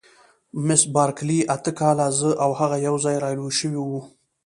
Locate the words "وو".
3.81-4.01